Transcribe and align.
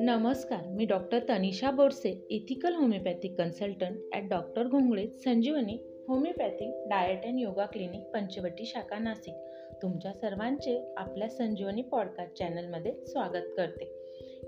नमस्कार 0.00 0.66
मी 0.68 0.84
doctor 0.84 1.18
Tanisha 1.28 1.70
Borse 1.70 2.26
ethical 2.30 2.74
homeopathic 2.74 3.38
consultant 3.38 3.96
at 4.14 4.28
doctor 4.28 4.66
Ghongale 4.66 5.06
Sanjeevani 5.06 6.04
homeopathic 6.08 6.68
diet 6.86 7.24
and 7.24 7.40
yoga 7.40 7.66
clinic 7.66 8.00
Panchavati 8.00 8.64
शाखा 8.64 8.98
नाशिक. 8.98 9.34
तुमच्या 9.82 10.12
सर्वांचे 10.12 10.94
आपल्या 10.96 11.28
संजीवनी 11.28 11.82
podcast 11.82 12.38
चॅनलमध्ये 12.38 13.06
स्वागत 13.06 13.46
करते. 13.56 13.84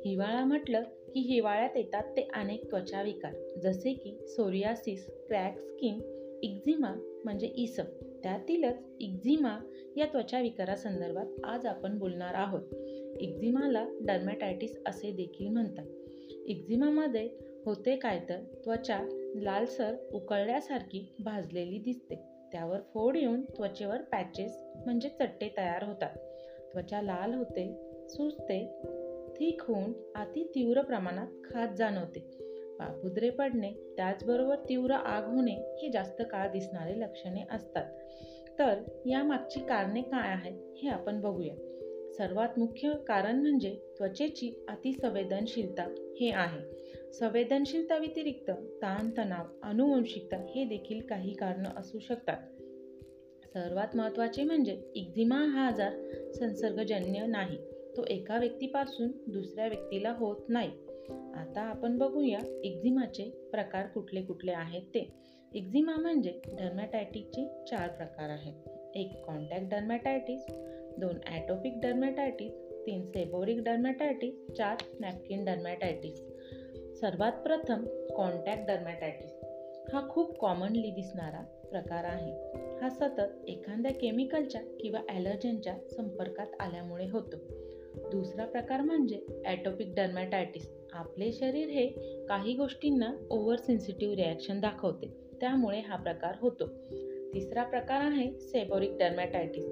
हिवाळा 0.04 0.44
म्हटलं 0.44 0.82
की 0.82 1.20
हिवाळ्यात 1.20 1.76
येतात 1.76 2.02
ते 2.02 2.28
अनेक 2.34 2.70
त्वचा 2.70 3.02
विकार 3.02 3.58
जसे 3.58 3.92
की 3.92 4.18
सोरियासिस 4.28 5.06
क्रॅक 5.28 5.58
स्किन 5.58 6.17
इक्झिमा 6.42 7.20
म्हणजे 7.24 7.46
इसम. 7.46 7.82
त्यातीलच 8.22 8.76
इक्झिमा 9.00 9.58
या 9.96 10.06
त्वचा 10.06 10.40
विकारासंदर्भात 10.40 11.26
आज 11.44 11.66
आपण 11.66 11.98
बोलणार 11.98 12.34
आहोत. 12.34 12.62
इक्झिमाला 13.20 13.86
डर्मॅटायटिस 14.00 14.78
असे 14.86 15.10
देखील 15.10 15.48
म्हणतात. 15.48 15.86
इक्झिमामध्ये 16.46 17.30
होते 17.64 17.96
काय 17.96 18.20
तर 18.28 18.38
त्वचा 18.64 18.98
लालसर 19.34 19.94
उकळल्यासारखी 20.12 21.14
भाजलेली 21.24 21.78
दिसते. 21.78 22.14
त्यावर 22.52 22.80
फोड 22.94 23.16
येऊन 23.16 23.42
त्वचेवर 23.42 24.02
पॅचेस 24.02 24.62
म्हणजे 24.84 25.08
चट्टे 25.08 25.48
तयार 25.56 25.82
होतात. 25.82 26.16
त्वचा 26.72 27.02
लाल 27.02 27.34
होते 27.34 27.74
सुजते 28.08 28.82
थिक 29.36 29.62
होऊन 29.62 29.92
अति 30.14 30.44
तीव्र 30.54 30.82
प्रमाणात 30.82 31.26
खाज 31.44 31.78
जाणवते. 31.78 32.47
पापुद्रे 32.78 33.30
पडणे 33.30 33.72
त्याचबरोबर 33.96 34.56
तीव्र 34.68 34.92
आग 34.92 35.24
होणे 35.24 35.52
हे 35.52 35.90
जास्त 35.92 36.22
काळ 36.30 36.52
दिसणारे 36.52 37.00
लक्षणे 37.00 37.44
असतात. 37.50 37.84
तर 38.58 38.74
यामागची 39.06 39.60
कारणे 39.60 40.02
काय 40.02 40.28
आहेत 40.28 40.76
हे 40.82 40.88
आपण 40.88 41.20
बघूया. 41.20 41.54
सर्वात 42.18 42.58
मुख्य 42.58 42.92
कारण 43.08 43.40
म्हणजे 43.40 43.76
त्वचेची 43.98 44.64
अतिसंवेदनशीलता 44.68 45.82
हे 46.20 46.30
आहे. 46.30 46.78
संवेदनशीलता 47.12 47.96
व्यतिरिक्त 47.96 48.50
ताणतणाव 48.50 49.44
अनुवंशिकता 49.62 50.36
हे 50.36 50.64
देखील 50.64 51.00
काही 51.00 51.34
कारणं 51.34 51.68
असू 51.76 51.98
शकतात. 51.98 52.36
सर्वात 53.54 53.96
महत्त्वाचे 53.96 54.44
म्हणजे 54.44 54.92
इक्झिमा 54.94 55.36
हा 55.36 55.66
आजार 55.66 55.92
संसर्गजन्य 56.32 57.26
नाही. 57.26 57.58
तो 57.98 58.04
एका 58.04 58.38
व्यक्तीपासून 58.38 59.08
दुसऱ्या 59.26 59.66
व्यक्तीला 59.66 60.10
होत 60.10 60.36
नाही. 60.48 60.68
आता 61.34 61.60
आपण 61.60 61.98
बघूया 61.98 62.38
एक्झिमाचे 62.64 63.48
प्रकार 63.52 63.86
कुठले 63.86 64.22
कुठले 64.22 64.52
आहेत 64.52 64.82
ते. 64.82 65.08
एक्झिमा 65.52 65.96
म्हणजे 65.96 66.40
डर्मॅटायटिसचे 66.46 67.64
चार 67.70 67.88
प्रकार 67.88 68.30
आहेत. 68.30 68.68
एक 68.94 69.24
कॉन्टॅक्ट 69.26 69.66
डर्मॅटायटिस 69.70 70.44
दोन 70.98 71.18
ॲटोपिक 71.26 71.80
डर्मॅटायटिस 71.82 72.52
तीन 72.86 73.06
सेबोरिक 73.06 73.62
डर्मॅटायटिस 73.62 74.56
चार 74.56 74.76
नॅपकिन 75.00 75.44
डर्मॅटायटिस 75.44 76.18
सर्वात 77.00 77.32
प्रथम 77.32 77.84
कॉन्टॅक्ट 78.16 78.66
डर्मॅटायटिस 78.66 79.30
हा 79.94 80.08
खूप 80.08 80.38
कॉमनली 80.38 80.90
दिसणारा 80.90 81.42
प्रकार 81.70 82.04
आहे. 82.04 82.32
हा 82.82 82.88
सतत 82.90 83.48
एखाद्या 83.48 83.92
केमिकलच्या 83.92 84.60
किंवा 84.80 85.00
ॲलर्जनच्या 85.08 85.74
संपर्कात 85.90 86.46
आल्यामुळे 86.60 87.08
होतो. 87.08 87.36
दुसरा 88.12 88.44
प्रकार 88.44 88.80
म्हणजे 88.80 89.42
ॲटोपिक 89.46 89.94
डर्मॅटायटिस. 89.94 90.70
आपले 90.92 91.32
शरीर 91.32 91.68
हे 91.68 91.86
काही 92.28 92.54
गोष्टींना 92.54 93.26
ओव्हर 93.30 93.56
सेन्सिटिव्ह 93.56 94.14
रिॲक्शन 94.14 94.60
दाखवते. 94.60 95.06
त्यामुळे 95.40 95.80
हा 95.80 95.96
प्रकार 95.96 96.34
होतो. 96.40 96.66
तिसरा 97.34 97.62
प्रकार 97.62 98.00
आहे 98.00 98.40
सेबोरिक 98.40 98.96
डर्मॅटायटिस. 98.98 99.64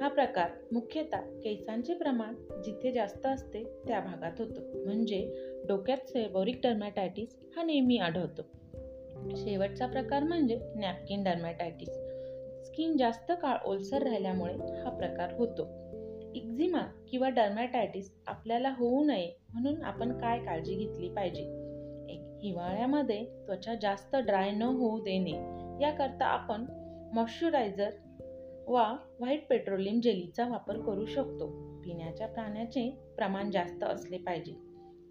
हा 0.00 0.08
प्रकार 0.08 0.50
मुख्यतः 0.72 1.20
केसांचे 1.20 1.94
प्रमाण 1.94 2.62
जिथे 2.62 2.92
जास्त 2.92 3.26
असते 3.26 3.62
त्या 3.64 4.00
भागात 4.00 4.32
होतो. 4.38 4.84
म्हणजे 4.84 5.34
डोक्यात 5.68 5.98
सेबोरिक 6.08 6.60
डर्मॅटायटिस 6.62 7.36
हा 7.56 7.62
नेहमी 7.62 7.98
आढळतो. 7.98 8.42
शेवटचा 9.36 9.86
प्रकार 9.86 10.22
म्हणजे 10.22 10.60
नॅपकिन 10.74 11.24
डर्मॅटायटिस. 11.24 11.88
स्किन 12.66 12.96
जास्त 12.96 13.32
काळ 13.42 13.56
ओलसर 13.64 14.02
राहिल्यामुळे 14.02 14.52
हा 14.52 14.90
प्रकार 14.90 15.32
होतो. 15.32 15.85
इक्झिमा 16.36 16.80
किंवा 17.10 17.28
डर्मॅटायटिस 17.28 18.14
आपल्याला 18.26 18.70
होऊ 18.78 19.04
नये 19.04 19.40
म्हणून 19.52 19.82
आपण 19.82 20.18
काय 20.18 20.38
काळजी 20.38 20.74
घेतली 20.74 21.08
पाहिजे? 21.08 21.42
एक 22.08 22.20
हिवाळ्यामध्ये 22.42 23.24
त्वचा 23.46 23.74
जास्त 23.74 24.16
ड्राय 24.16 24.50
न 24.50 24.62
होऊ 24.62 24.98
देणे 25.00 25.30
याकरता 25.82 26.26
आपण 26.26 26.64
मॉइश्चरायझर 27.12 27.90
वा 28.68 28.96
व्हाईट 29.18 29.48
पेट्रोलियम 29.48 30.00
जेलीचा 30.00 30.48
वापर 30.48 30.76
करू 30.76 31.06
शकतो. 31.06 31.46
पिण्याच्या 31.84 32.26
पाण्याचे 32.26 32.90
प्रमाण 33.16 33.50
जास्त 33.50 33.84
असले 33.84 34.18
पाहिजे. 34.18 34.54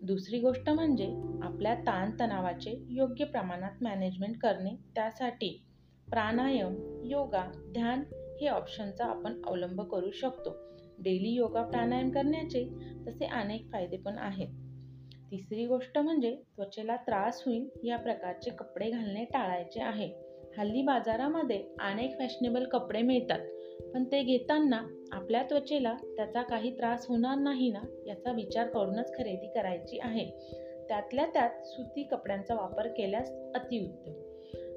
दुसरी 0.02 0.40
गोष्ट 0.40 0.70
म्हणजे 0.70 1.22
आपल्या 1.42 1.76
ताणतणावाचे 1.76 2.86
योग्य 2.90 3.26
प्रमाणात 3.26 3.84
मॅनेजमेंट 3.84 4.38
करणे 4.38 4.76
त्यासाठी 4.96 5.66
प्राणायाम 6.10 7.02
योगा 7.06 7.52
ध्यान 7.74 8.04
हे 8.42 8.48
ऑप्शनचा 8.48 9.06
आपण 9.06 9.42
अवलंब 9.46 9.82
करू 9.82 10.12
शकतो. 10.12 10.75
डेली 11.00 11.30
योगा 11.30 11.62
प्राणायाम 11.62 12.10
करण्याचे 12.10 12.66
तसे 13.08 13.26
अनेक 13.26 13.72
फायदे 13.72 13.98
पण 13.98 14.18
आहेत. 14.18 14.48
तिसरी 15.32 15.66
गोष्ट 15.66 15.98
म्हणजे 15.98 16.36
त्वचेला 16.36 16.96
त्रास 16.96 17.44
होईल 17.46 17.70
या 17.84 17.98
प्रकारचे 17.98 18.50
कपडे 18.50 18.90
घालणे 18.90 19.26
टाळायचे 19.26 19.82
आहे. 19.82 20.10
हल्ली 20.58 20.82
बाजारामध्ये 20.82 21.64
अनेक 21.80 22.20
फॅशनेबल 22.20 22.66
कपडे 22.66 23.02
मिळतात 23.02 23.40
पण 23.94 24.04
ते 24.04 24.24
घेताना 24.24 24.82
आपल्या 25.12 25.44
त्वचेला 25.44 25.96
त्याचा 26.04 26.42
काही 26.42 26.78
त्रास 26.78 27.06
होणार 27.10 27.38
नाही 27.38 27.72
ना 27.72 27.82
याचा 28.08 28.32
विचार 28.32 28.68
करूनच 28.68 29.18
खरेदी 29.18 29.48
करायची 29.48 30.00
आहे. 30.00 30.26
त्यातल्या 30.88 31.26
त्यात 31.26 31.66
सुती 31.66 32.04
कपड्यांचा 32.04 32.56
वापर 32.56 32.88
केल्यास 32.88 33.32
अतिउत्तम. 33.56 34.12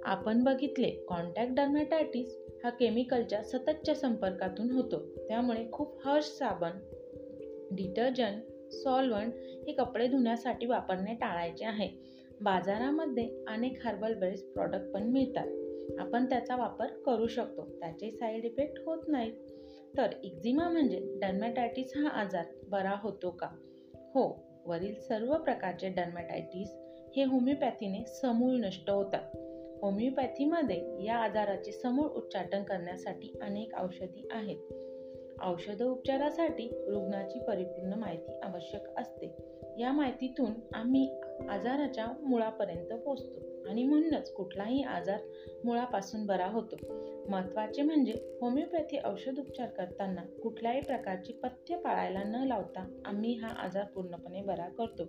आपण 0.05 0.45
बघितले 0.45 0.91
कॉन्टॅक्ट 0.91 1.55
डर्मॅटायटिस 1.55 2.47
हा 2.64 2.70
केमिकलच्या 2.70 3.42
सततच्या 3.42 3.94
संपर्कातून 3.94 4.70
होतो. 4.70 4.98
त्यामुळे 5.28 5.66
खूप 5.72 6.08
हर्ष 6.08 6.24
साबण 6.24 6.70
डिटर्जंट 7.70 8.42
सॉल्वंट 8.72 9.32
हे 9.36 9.72
कपडे 9.72 10.06
धुण्यासाठी 10.06 10.66
वापरणे 10.66 11.14
टाळायचे 11.14 11.64
आहे. 11.64 11.88
बाजारामध्ये 12.41 13.44
अनेक 13.48 13.86
हर्बल 13.86 14.14
बेस्ड 14.14 14.46
प्रॉडक्ट 14.46 14.91
पण 14.91 15.02
मिळतात. 15.02 15.46
आपण 15.98 16.28
त्याचा 16.28 16.56
वापर 16.56 16.86
करू 16.86 17.26
शकतो. 17.26 17.69
त्याचे 17.80 18.10
साईड 18.10 18.44
इफेक्ट 18.44 18.82
होत 18.86 19.02
नाहीत. 19.08 19.32
तर 19.96 20.08
इक्झिमा 20.25 20.69
म्हणजे 20.69 21.14
डर्मॅटायटिस 21.22 21.92
हा 21.96 22.08
आजार 22.08 22.44
बरा 22.69 22.96
होतो 23.02 23.30
का? 23.30 23.48
हो 23.94 24.48
वरील 24.66 24.94
सर्व 25.00 25.34
प्रकारचे 25.34 25.88
डर्मॅटायटिस 25.88 26.69
हे 27.16 27.25
होमिओपॅथीने 27.25 28.04
समूळ 28.04 28.52
नष्ट 28.52 28.90
होतात. 28.90 29.38
होमिओपॅथीमध्ये 29.83 31.05
या 31.05 31.16
आजाराचे 31.16 31.72
समूळ 31.72 32.06
उच्चाटन 32.06 32.62
करण्यासाठी 32.62 33.39
अनेक 33.43 33.75
औषधी 33.81 34.28
आहेत. 34.31 34.56
औषध 35.43 35.83
उपचारासाठी 35.83 36.69
रुग्णाची 36.89 37.39
परिपूर्ण 37.39 37.94
माहिती 37.94 38.41
आवश्यक 38.43 38.99
असते. 38.99 39.37
या 39.78 39.93
माहितीतून 39.93 40.53
आम्ही 40.72 41.21
आजाराच्या 41.49 42.06
मुळापर्यंत 42.21 42.93
पोचतो 42.93 43.69
आणि 43.69 43.84
म्हणूनच 43.84 44.33
कुठलाही 44.33 44.83
आजार 44.83 45.19
मुळापासून 45.65 46.27
बरा 46.27 46.47
होतो. 46.47 46.77
महत्त्वाचे 47.28 47.83
म्हणजे 47.83 48.38
होमिओपॅथी 48.41 48.99
औषध 49.05 49.38
उपचार 49.38 49.69
करताना 49.69 50.22
कुठल्याही 50.43 50.81
प्रकारची 50.81 51.33
पथ्य 51.33 51.77
पाळायला 51.77 52.22
न 52.22 52.44
लावता 52.47 53.03
आम्ही 53.05 53.34
हा 53.34 53.49
आजार 53.49 53.84
पूर्णपणे 53.84 54.43
बरा 54.43 54.69
करतो. 54.69 55.03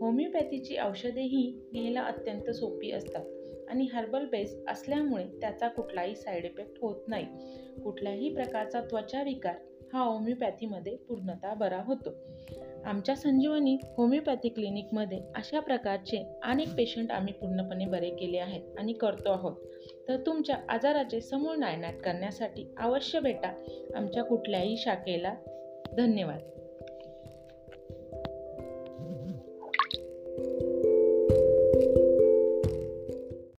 होमिओपॅथीची 0.00 0.76
औषधेही 0.78 1.68
घ्यायला 1.72 2.00
अत्यंत 2.00 2.50
सोपी 2.50 2.90
असतात. 2.90 3.24
आणि 3.70 3.88
हर्बल 3.92 4.26
बेस 4.26 4.56
असल्यामुळे 4.68 5.24
त्याचा 5.24 5.68
कुठलाही 5.68 6.16
साईड 6.16 6.44
इफेक्ट 6.44 6.72
होत 6.82 7.08
नाही. 7.08 7.26
कुठल्याही 7.84 8.34
प्रकारचा 8.34 8.80
त्वचा 8.80 9.22
विकार 9.22 9.54
हा 9.92 10.02
होमिओपॅथीमध्ये 10.02 10.96
पूर्णतः 10.96 11.54
बरा 11.54 11.82
होतो. 11.84 12.10
आमच्या 12.84 13.16
संजीवनी 13.16 13.78
होमिओपॅथी 13.96 14.48
क्लिनिकमध्ये 14.48 15.20
अशा 15.34 15.60
प्रकारचे 15.60 16.40
अनेक 16.42 16.68
पेशंट 16.76 17.12
आम्ही 17.12 17.32
पूर्णपणे 17.32 17.86
बरे 17.86 18.10
केले 18.10 18.38
आहेत 18.38 18.78
आणि 18.78 18.92
करतो 18.92 19.32
आहोत. 19.32 19.56
तर 20.08 20.16
तुमच्या 20.16 20.56
आजाराचे 20.68 21.20
समूळ 21.20 21.56
नायनाट 21.56 21.94
करण्यासाठी 21.94 22.74
अवश्य 22.78 23.20
भेटा. 23.20 23.64
आमच्या 23.94 24.24
कुठल्याही 24.24 24.76
शाखेला 24.76 25.34
धन्यवाद. 25.96 26.40